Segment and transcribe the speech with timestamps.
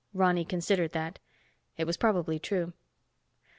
[0.15, 1.19] Ronny considered that.
[1.77, 2.73] It was probably true.